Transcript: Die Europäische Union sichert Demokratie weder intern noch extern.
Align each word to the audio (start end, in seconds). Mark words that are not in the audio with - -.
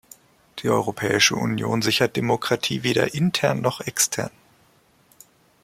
Die 0.57 0.67
Europäische 0.69 1.35
Union 1.35 1.83
sichert 1.83 2.15
Demokratie 2.15 2.81
weder 2.81 3.13
intern 3.13 3.61
noch 3.61 3.81
extern. 3.81 4.31